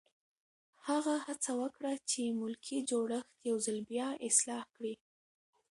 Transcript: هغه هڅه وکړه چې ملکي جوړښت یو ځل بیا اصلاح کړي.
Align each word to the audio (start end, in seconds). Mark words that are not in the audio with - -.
هغه 0.87 1.15
هڅه 1.25 1.51
وکړه 1.61 1.93
چې 2.09 2.21
ملکي 2.41 2.77
جوړښت 2.89 3.33
یو 3.49 3.57
ځل 3.65 3.77
بیا 3.89 4.07
اصلاح 4.27 4.63
کړي. 4.75 4.93